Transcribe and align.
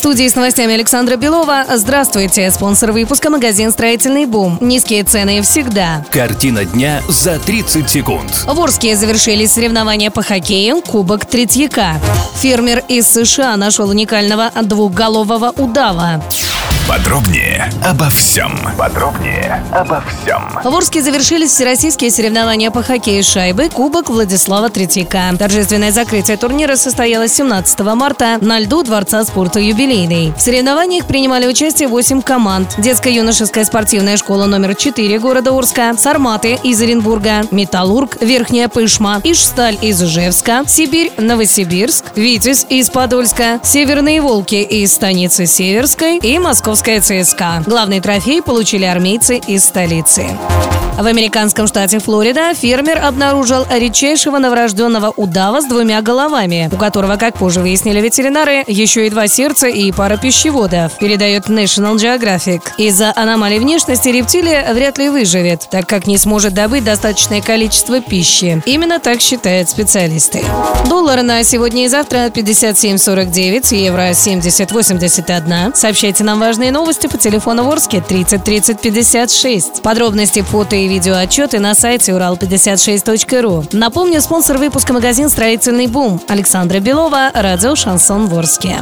Студии 0.00 0.26
с 0.26 0.34
новостями 0.34 0.72
Александра 0.72 1.16
Белова. 1.16 1.66
Здравствуйте. 1.76 2.50
Спонсор 2.50 2.92
выпуска– 2.92 3.28
магазин 3.30 3.70
«Строительный 3.70 4.24
бум». 4.24 4.56
Низкие 4.58 5.04
цены 5.04 5.42
всегда. 5.42 6.06
Картина 6.10 6.64
дня 6.64 7.02
за 7.06 7.38
30 7.38 7.90
секунд. 7.90 8.30
В 8.46 8.58
Орске 8.58 8.96
завершились 8.96 9.52
соревнования 9.52 10.10
по 10.10 10.22
хоккею 10.22 10.80
«Кубок 10.80 11.26
Третьяка». 11.26 12.00
Фермер 12.36 12.82
из 12.88 13.10
США 13.10 13.58
нашел 13.58 13.90
уникального 13.90 14.50
двухголового 14.62 15.52
удава. 15.58 16.24
Подробнее 16.90 17.72
обо 17.84 18.10
всем. 18.10 18.50
Подробнее 18.76 19.64
обо 19.70 20.02
всем. 20.02 20.42
В 20.64 20.74
Орске 20.74 21.00
завершились 21.00 21.52
всероссийские 21.52 22.10
соревнования 22.10 22.72
по 22.72 22.82
хоккею 22.82 23.22
шайбы 23.22 23.68
«Кубок 23.68 24.10
Владислава 24.10 24.70
Третьяка». 24.70 25.32
Торжественное 25.38 25.92
закрытие 25.92 26.36
турнира 26.36 26.74
состоялось 26.74 27.32
17 27.34 27.78
марта 27.94 28.38
на 28.40 28.58
льду 28.58 28.82
Дворца 28.82 29.22
спорта 29.22 29.60
«Юбилейный». 29.60 30.32
В 30.36 30.40
соревнованиях 30.40 31.06
принимали 31.06 31.46
участие 31.46 31.86
8 31.86 32.22
команд. 32.22 32.74
Детско-юношеская 32.78 33.64
спортивная 33.64 34.16
школа 34.16 34.46
номер 34.46 34.74
4 34.74 35.16
города 35.20 35.56
Орска, 35.56 35.94
Сарматы 35.96 36.58
из 36.64 36.82
Оренбурга, 36.82 37.42
Металлург, 37.52 38.20
Верхняя 38.20 38.66
Пышма, 38.66 39.20
Ижсталь 39.22 39.78
из 39.80 40.02
Ижевска, 40.02 40.64
Сибирь, 40.66 41.12
Новосибирск, 41.18 42.06
Витязь 42.16 42.66
из 42.68 42.90
Подольска, 42.90 43.60
Северные 43.62 44.20
Волки 44.20 44.56
из 44.56 44.92
станицы 44.92 45.46
Северской 45.46 46.18
и 46.18 46.36
Московская 46.40 46.79
ЦСКА. 46.80 47.62
Главный 47.66 48.00
трофей 48.00 48.42
получили 48.42 48.84
армейцы 48.84 49.36
из 49.36 49.64
столицы. 49.64 50.26
В 51.00 51.06
американском 51.06 51.66
штате 51.66 51.98
Флорида 51.98 52.52
фермер 52.52 53.02
обнаружил 53.02 53.64
редчайшего 53.70 54.36
новорожденного 54.36 55.14
удава 55.16 55.62
с 55.62 55.64
двумя 55.64 56.02
головами, 56.02 56.68
у 56.70 56.76
которого, 56.76 57.16
как 57.16 57.38
позже 57.38 57.60
выяснили 57.60 58.02
ветеринары, 58.02 58.64
еще 58.66 59.06
и 59.06 59.10
два 59.10 59.26
сердца 59.26 59.66
и 59.66 59.90
пара 59.92 60.18
пищеводов, 60.18 60.98
передает 60.98 61.48
National 61.48 61.96
Geographic. 61.96 62.60
Из-за 62.76 63.14
аномалий 63.16 63.58
внешности 63.58 64.10
рептилия 64.10 64.74
вряд 64.74 64.98
ли 64.98 65.08
выживет, 65.08 65.66
так 65.70 65.88
как 65.88 66.06
не 66.06 66.18
сможет 66.18 66.52
добыть 66.52 66.84
достаточное 66.84 67.40
количество 67.40 68.02
пищи. 68.02 68.62
Именно 68.66 69.00
так 69.00 69.22
считают 69.22 69.70
специалисты. 69.70 70.44
Доллар 70.90 71.22
на 71.22 71.42
сегодня 71.44 71.86
и 71.86 71.88
завтра 71.88 72.26
57.49, 72.26 73.74
евро 73.74 74.10
70.81. 74.10 75.74
Сообщайте 75.74 76.24
нам 76.24 76.40
важные 76.40 76.70
новости 76.70 77.06
по 77.06 77.16
телефону 77.16 77.64
Ворске 77.64 78.02
30 78.06 78.44
30 78.44 78.80
56. 78.80 79.80
Подробности, 79.80 80.42
фото 80.42 80.76
и 80.76 80.89
видеоотчеты 80.90 81.60
на 81.60 81.74
сайте 81.74 82.12
урал56.ру. 82.12 83.64
Напомню, 83.72 84.20
спонсор 84.20 84.58
выпуска 84.58 84.92
магазин 84.92 85.30
«Строительный 85.30 85.86
бум» 85.86 86.20
Александра 86.28 86.80
Белова, 86.80 87.30
радио 87.32 87.76
«Шансон 87.76 88.26
Ворске». 88.26 88.78